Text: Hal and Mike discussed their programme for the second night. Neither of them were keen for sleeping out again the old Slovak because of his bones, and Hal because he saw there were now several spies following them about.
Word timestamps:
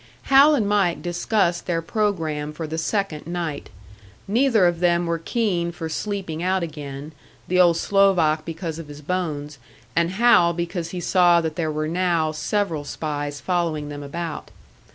Hal 0.33 0.55
and 0.55 0.67
Mike 0.67 1.03
discussed 1.03 1.67
their 1.67 1.83
programme 1.83 2.53
for 2.53 2.65
the 2.65 2.79
second 2.79 3.27
night. 3.27 3.69
Neither 4.27 4.65
of 4.65 4.79
them 4.79 5.05
were 5.05 5.19
keen 5.19 5.71
for 5.71 5.89
sleeping 5.89 6.41
out 6.41 6.63
again 6.63 7.11
the 7.47 7.59
old 7.59 7.77
Slovak 7.77 8.43
because 8.43 8.79
of 8.79 8.87
his 8.87 9.01
bones, 9.03 9.59
and 9.95 10.09
Hal 10.09 10.53
because 10.53 10.89
he 10.89 11.01
saw 11.01 11.39
there 11.39 11.71
were 11.71 11.87
now 11.87 12.31
several 12.31 12.83
spies 12.83 13.39
following 13.41 13.89
them 13.89 14.01
about. 14.01 14.49